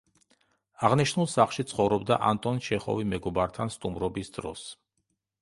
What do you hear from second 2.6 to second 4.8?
ჩეხოვი მეგობართან სტუმრობის დროს.